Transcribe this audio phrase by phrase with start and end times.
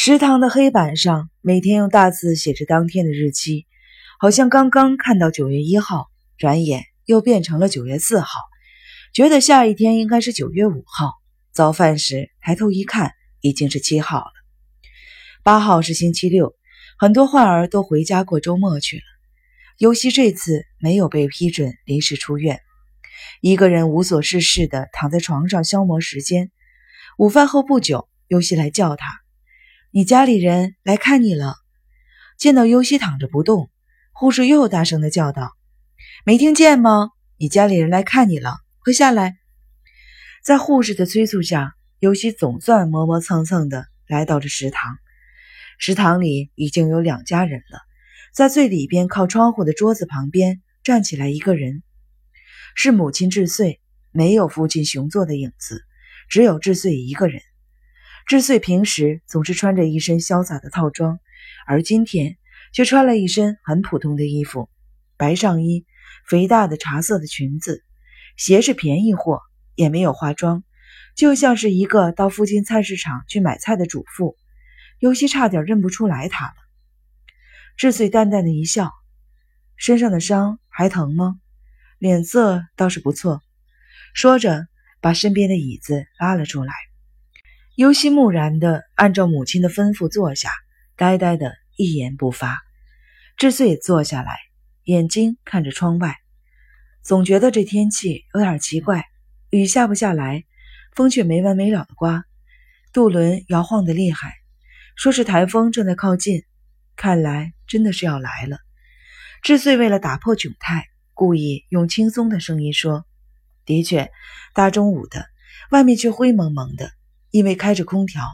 [0.00, 3.66] 食堂的黑板上每天用大字写着当天的日期，
[4.20, 8.38] 好像刚刚看到九月一号，转眼又变成了九月四号，
[9.12, 11.14] 觉得下一天应该是九月五号。
[11.50, 14.30] 早饭时抬头一看，已经是七号了。
[15.42, 16.54] 八号是星期六，
[16.96, 19.02] 很多患儿都回家过周末去了。
[19.78, 22.60] 尤西这次没有被批准临时出院，
[23.40, 26.52] 一个人无所事事的躺在床上消磨时间。
[27.18, 29.08] 午饭后不久，尤西来叫他。
[29.90, 31.54] 你家里人来看你了。
[32.36, 33.70] 见到尤西躺着不动，
[34.12, 35.56] 护士又大声的叫道
[36.26, 37.12] ：“没听见吗？
[37.38, 39.38] 你家里人来看你了，快下来！”
[40.44, 44.98] 在护士的催促下，尤西总算磨磨蹭蹭的来到了食堂。
[45.78, 47.80] 食堂里已经有两家人了，
[48.34, 51.82] 在最里边靠窗户的桌子旁边站起来一个人，
[52.74, 53.80] 是母亲智穗，
[54.10, 55.82] 没有父亲雄作的影子，
[56.28, 57.40] 只有智穗一个人。
[58.28, 61.18] 智穗平时总是穿着一身潇洒的套装，
[61.66, 62.36] 而今天
[62.74, 64.68] 却穿了一身很普通的衣服：
[65.16, 65.86] 白上衣、
[66.26, 67.82] 肥大的茶色的裙子，
[68.36, 69.40] 鞋是便宜货，
[69.76, 70.62] 也没有化妆，
[71.16, 74.36] 就像是一个到附近菜市场去买菜的主妇。
[74.98, 76.54] 尤西差点认不出来她了。
[77.78, 78.92] 智穗淡淡的一笑
[79.78, 81.40] ：“身上的伤还疼吗？
[81.98, 83.40] 脸色倒是不错。”
[84.12, 84.66] 说着，
[85.00, 86.74] 把身边的椅子拉了出来。
[87.78, 90.50] 尤西木然地按照母亲的吩咐坐下，
[90.96, 92.58] 呆呆的一言不发。
[93.36, 94.36] 智穗坐下来，
[94.82, 96.16] 眼睛看着窗外，
[97.04, 99.04] 总觉得这天气有点奇怪，
[99.50, 100.44] 雨下不下来，
[100.92, 102.24] 风却没完没了的刮，
[102.92, 104.34] 渡轮摇晃的厉害，
[104.96, 106.42] 说是台风正在靠近，
[106.96, 108.58] 看来真的是要来了。
[109.40, 113.06] 智穗为了打破窘态，故意用轻松的声音说
[113.64, 114.10] ：“的确，
[114.52, 115.26] 大中午的，
[115.70, 116.90] 外面却灰蒙蒙的。”
[117.30, 118.24] 因为开着空调，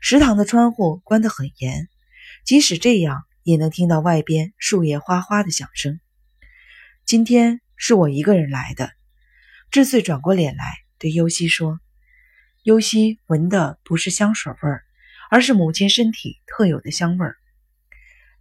[0.00, 1.88] 食堂的窗户关得很严，
[2.44, 6.00] 即使这样，也能听到外边树叶哗哗的响声。
[7.04, 8.92] 今天是我一个人来的。
[9.70, 10.64] 智穗转过脸来
[10.98, 11.80] 对尤西说
[12.62, 14.84] ：“尤西闻的不是香水味儿，
[15.30, 17.36] 而是母亲身体特有的香味儿。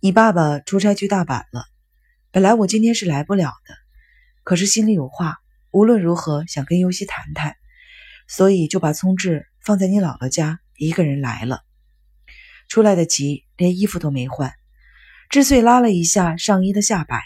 [0.02, 1.66] 你爸爸出差去大阪了，
[2.32, 3.76] 本来我今天是来不了的，
[4.44, 5.38] 可是心里有话，
[5.72, 7.56] 无论如何想跟尤西谈谈，
[8.32, 11.62] 所以就把聪智。”放在你姥姥家，一个人来了，
[12.68, 14.56] 出来的急，连衣服都没换。
[15.30, 17.22] 智穗拉了一下上衣的下摆，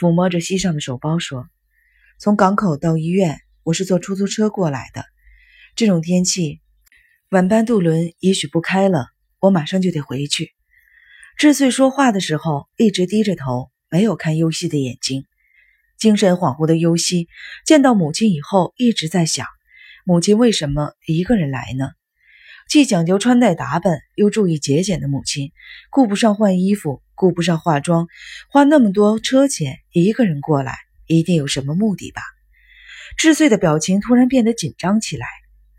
[0.00, 1.46] 抚摸着膝上的手包，说
[2.18, 5.04] ：“从港口到医院，我是坐出租车过来的。
[5.76, 6.62] 这种天气，
[7.28, 9.08] 晚班渡轮也许不开了，
[9.40, 10.52] 我马上就得回去。”
[11.36, 15.26] 智穗说话的时候一直低着头，没有看尤西的眼睛。
[15.98, 17.28] 精神恍惚的尤西
[17.66, 19.46] 见到母亲以后，一直在想。
[20.06, 21.88] 母亲为什么一个人来呢？
[22.68, 25.52] 既讲究穿戴打扮，又注意节俭的母亲，
[25.90, 28.06] 顾不上换衣服，顾不上化妆，
[28.50, 30.76] 花那么多车钱，一个人过来，
[31.06, 32.20] 一定有什么目的吧？
[33.16, 35.26] 智穗的表情突然变得紧张起来，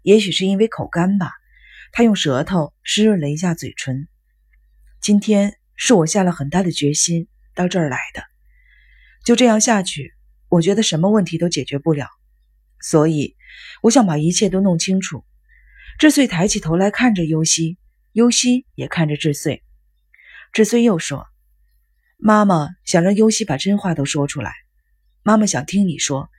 [0.02, 1.32] 也许是因为口干吧。
[1.92, 4.08] 他用舌头湿润了一下嘴唇。
[5.02, 8.24] 今天是我下了很大的决心到这儿来的，
[9.24, 10.14] 就这样下去，
[10.50, 12.08] 我觉得什么问题都解决不了。
[12.82, 13.35] 所以，
[13.82, 15.24] 我想把一切都弄清楚。
[15.98, 17.78] 智穗抬起头来看着尤西，
[18.12, 19.64] 尤西也看着智穗。
[20.52, 21.28] 智穗又说
[22.18, 24.54] ：“妈妈想让尤西把真话都说出来。
[25.24, 26.30] 妈妈想听你说，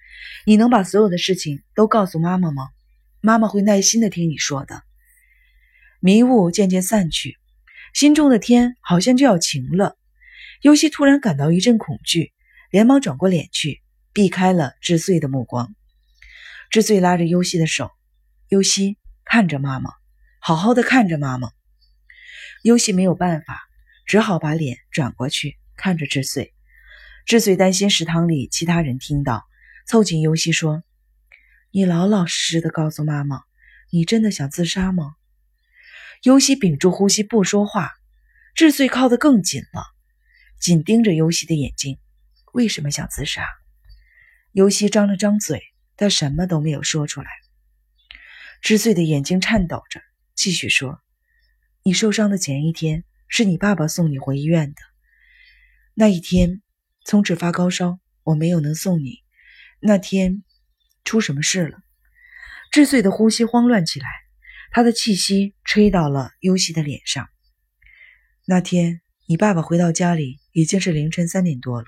[0.47, 2.69] 你能把所有的事情都告诉妈妈吗？
[3.21, 4.83] 妈妈会耐心的听你说的。”
[6.01, 7.37] 迷雾渐渐散去，
[7.93, 9.97] 心中的天好像就要晴了。
[10.63, 12.33] 尤希突然感到一阵恐惧，
[12.71, 13.83] 连忙转过脸去，
[14.15, 15.76] 避开了智穗的目光。
[16.71, 17.91] 智穗拉着尤西的手，
[18.49, 19.93] 尤西看着妈妈，
[20.41, 21.51] 好好的看着妈妈。
[22.63, 23.61] 尤西没有办法，
[24.07, 26.53] 只好把脸转过去看着智穗。
[27.25, 29.45] 智穗担心食堂里其他人听到，
[29.87, 30.83] 凑近尤西说
[31.71, 33.43] ：“你老老实实的告诉妈妈，
[33.91, 35.15] 你真的想自杀吗？”
[36.23, 37.93] 尤西屏住呼吸不说话。
[38.55, 39.85] 智穗靠得更紧了，
[40.59, 41.99] 紧盯着尤西的眼睛。
[42.53, 43.47] 为什么想自杀？
[44.53, 45.63] 尤西张了张嘴。
[45.97, 47.29] 他什么都没有说出来。
[48.63, 50.01] 知穗的眼睛颤抖着，
[50.35, 51.01] 继续说
[51.85, 54.77] ：“你受伤的前一天是你爸爸送你回医院的。
[55.95, 56.63] 那一天，
[57.05, 59.23] 聪智发高烧，我没有能送你。
[59.81, 60.43] 那天
[61.05, 61.79] 出什么事了？”
[62.73, 64.09] 知穗的呼吸慌乱起来，
[64.73, 67.29] 他的气息吹到了尤西的脸上。
[68.45, 71.87] 那天，你爸爸回到家里已经是凌晨三点多了。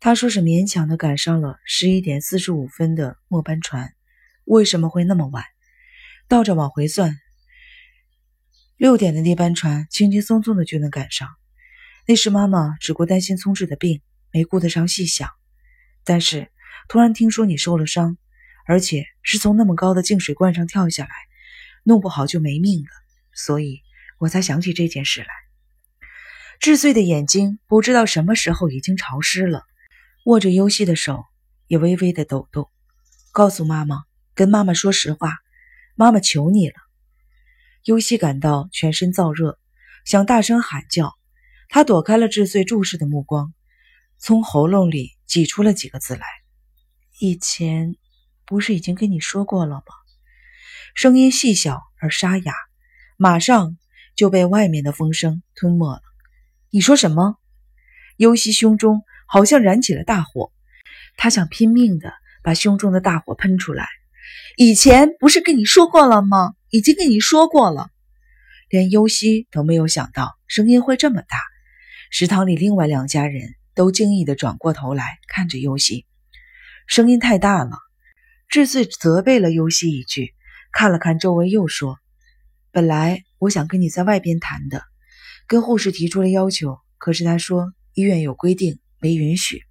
[0.00, 3.94] 他说是勉强的赶上了十一点四十五分的末班船，
[4.44, 5.44] 为什么会那么晚？
[6.28, 7.18] 倒着往回算，
[8.76, 11.28] 六点的那班船轻轻松松的就能赶上。
[12.06, 14.00] 那时妈妈只顾担心聪智的病，
[14.32, 15.30] 没顾得上细想。
[16.04, 16.48] 但是
[16.88, 18.16] 突然听说你受了伤，
[18.66, 21.10] 而且是从那么高的净水罐上跳下来，
[21.82, 22.90] 弄不好就没命了，
[23.34, 23.82] 所以
[24.18, 25.28] 我才想起这件事来。
[26.60, 29.64] 智穗的眼睛不知道什么时候已经潮湿了，
[30.24, 31.24] 握着优希的手
[31.66, 32.70] 也微微的抖动。
[33.32, 34.04] 告诉妈妈，
[34.34, 35.38] 跟妈妈说实话，
[35.94, 36.74] 妈妈求你了。
[37.84, 39.58] 优希感到全身燥热，
[40.04, 41.14] 想大声喊叫。
[41.68, 43.52] 他躲开了智穗注视的目光，
[44.18, 46.26] 从喉咙里挤出了几个字来
[47.20, 47.96] ：“以前
[48.46, 49.82] 不是已经跟你说过了吗？”
[50.94, 52.54] 声音细小而沙哑，
[53.18, 53.76] 马上
[54.16, 56.02] 就被外面的风声吞没了。
[56.70, 57.36] 你说什么？
[58.16, 60.50] 尤西胸中好像燃起了大火，
[61.16, 63.86] 他想拼命的把胸中的大火喷出来。
[64.56, 66.54] 以前不是跟你说过了吗？
[66.70, 67.90] 已经跟你说过了。
[68.68, 71.38] 连尤西都没有想到声音会这么大。
[72.10, 76.06] 食堂里另外两家人都惊异的转过头来看着尤西，
[76.86, 77.78] 声音太大了。
[78.48, 80.34] 智穗责备了尤西一句，
[80.72, 81.98] 看了看周围，又说
[82.72, 84.84] ：“本来我想跟你在外边谈的，
[85.46, 89.62] 跟护士提出了要求，可是他说医院有规定，没允许。”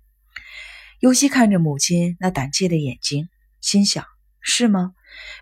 [0.99, 3.29] 尤西看着母亲那胆怯的眼睛，
[3.61, 4.05] 心想
[4.41, 4.93] ：“是吗？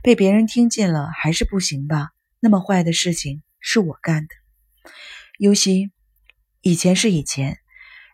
[0.01, 2.09] 被别人听见了还是不行吧？
[2.39, 4.29] 那么坏的事情是我干的。”
[5.39, 5.91] 尤西。
[6.67, 7.59] 以前是以前，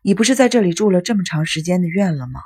[0.01, 2.41] 你不是在这里住了这么长时间的院了吗？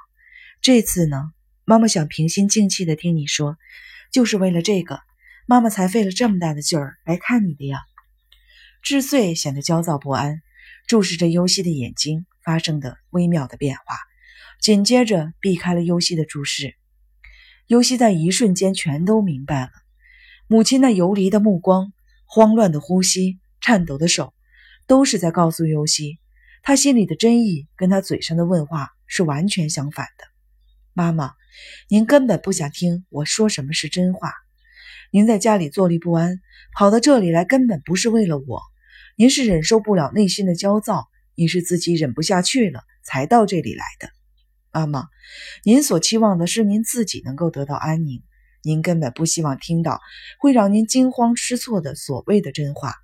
[0.61, 1.31] 这次呢，
[1.63, 3.57] 妈妈想平心静气的听你说，
[4.11, 4.99] 就是为了这个，
[5.47, 7.79] 妈妈才费了这么大的劲儿来看你的呀。
[8.83, 10.43] 智穗显得焦躁不安，
[10.85, 13.97] 注视着尤西的眼睛发生的微妙的变化，
[14.61, 16.75] 紧接着避开了尤西的注视。
[17.67, 19.71] 尤西在一瞬间全都明白了，
[20.47, 21.91] 母亲那游离的目光、
[22.25, 24.33] 慌乱的呼吸、颤抖的手。
[24.87, 26.19] 都是在告诉尤西，
[26.61, 30.25] 他心里的真意跟他嘴上的问话是完全相反的。
[30.93, 31.31] 妈妈，
[31.89, 34.31] 您根本不想听我说什么是真话。
[35.09, 36.39] 您在家里坐立不安，
[36.77, 38.61] 跑到这里来根本不是为了我。
[39.15, 44.09] 您是忍受不了内心的焦躁，你是自己忍不下去了才到这里来的。
[44.71, 45.07] 妈妈，
[45.63, 48.23] 您所期望的是您自己能够得到安宁，
[48.61, 50.01] 您根本不希望听到
[50.39, 52.95] 会让您惊慌失措的所谓的真话。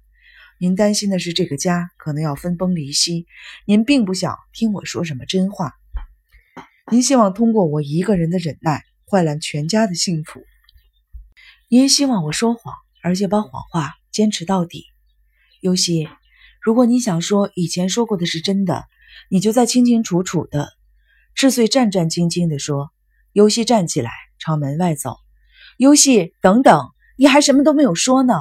[0.58, 3.26] 您担心的是这个家可能要分崩离析，
[3.66, 5.74] 您并不想听我说什么真话。
[6.92, 10.44] 您希望通过我一个人的忍耐换来全家的幸福。
[11.70, 14.86] 您希望我说谎，而且把谎话坚持到底。
[15.62, 16.10] 尤西，
[16.62, 18.86] 如果你想说以前说过的是真的，
[19.30, 20.70] 你就再清清楚楚的。
[21.36, 22.92] 赤穗战战兢兢地说。
[23.34, 25.16] 尤西站起来朝门外走。
[25.78, 28.34] 尤西，等等，你还什么都没有说呢。